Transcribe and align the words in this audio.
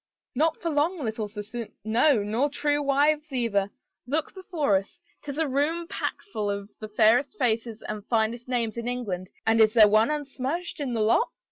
"Not 0.35 0.59
for 0.59 0.71
long, 0.71 1.03
little 1.03 1.27
sister, 1.27 1.67
no, 1.83 2.23
nor 2.23 2.49
true 2.49 2.81
wives 2.81 3.31
either.... 3.31 3.69
Look 4.07 4.33
before 4.33 4.75
us. 4.77 4.99
*Tis 5.21 5.37
a 5.37 5.47
room 5.47 5.87
packful 5.87 6.49
of 6.51 6.71
the 6.79 6.89
fairest 6.89 7.37
faces 7.37 7.83
and 7.83 8.03
finest 8.07 8.47
names 8.47 8.77
in 8.77 8.87
England 8.87 9.29
and 9.45 9.61
is 9.61 9.73
there 9.75 9.87
one 9.87 10.09
unsmirched 10.09 10.79
in 10.79 10.95
the 10.95 11.01
lot? 11.01 11.29